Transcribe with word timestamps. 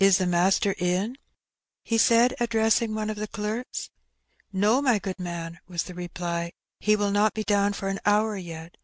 "Is 0.00 0.18
the 0.18 0.26
maaster 0.26 0.74
in?" 0.76 1.16
he 1.84 1.96
said, 1.96 2.34
addressing 2.40 2.96
one 2.96 3.10
of 3.10 3.16
the 3.16 3.28
clerks. 3.28 3.90
^^No, 4.52 4.82
my 4.82 4.98
good 4.98 5.20
man,^' 5.20 5.58
was 5.68 5.84
the 5.84 5.94
reply; 5.94 6.50
"he 6.80 6.96
will 6.96 7.12
not 7.12 7.32
be 7.32 7.44
down 7.44 7.72
for 7.72 7.88
an 7.88 8.00
hour 8.04 8.36
yet. 8.36 8.76